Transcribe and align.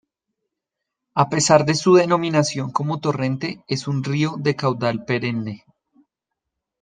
A 1.13 1.29
pesar 1.29 1.63
de 1.63 1.75
su 1.75 1.93
denominación 1.93 2.71
como 2.71 2.99
"torrente", 2.99 3.63
es 3.67 3.87
un 3.87 4.03
río 4.03 4.33
de 4.39 4.55
caudal 4.55 5.05
perenne. 5.05 5.63